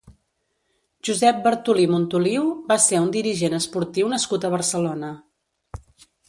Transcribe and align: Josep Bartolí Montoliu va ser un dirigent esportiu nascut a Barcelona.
Josep 1.09 1.43
Bartolí 1.47 1.85
Montoliu 1.91 2.47
va 2.71 2.79
ser 2.87 3.03
un 3.03 3.13
dirigent 3.17 3.57
esportiu 3.59 4.11
nascut 4.15 4.49
a 4.49 4.53
Barcelona. 4.57 5.13